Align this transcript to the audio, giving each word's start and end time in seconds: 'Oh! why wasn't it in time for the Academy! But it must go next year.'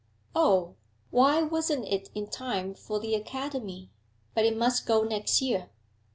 'Oh! 0.35 0.77
why 1.11 1.43
wasn't 1.43 1.85
it 1.85 2.09
in 2.15 2.25
time 2.25 2.73
for 2.73 2.99
the 2.99 3.13
Academy! 3.13 3.91
But 4.33 4.45
it 4.45 4.57
must 4.57 4.87
go 4.87 5.03
next 5.03 5.43
year.' 5.43 5.69